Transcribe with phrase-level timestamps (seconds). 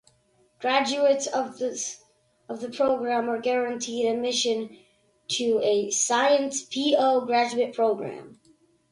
[0.59, 4.79] Graduates of the program are guaranteed admission
[5.27, 6.63] to a Sciences
[6.97, 8.39] Po graduate program.